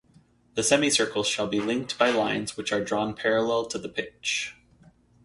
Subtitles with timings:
[0.55, 4.55] The semi-circles shall be linked by lines which are drawn parallel to the pitch.